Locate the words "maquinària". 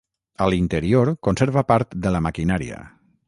2.29-2.81